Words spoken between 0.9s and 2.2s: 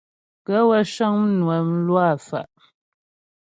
cə́ŋ mnwə mlwâ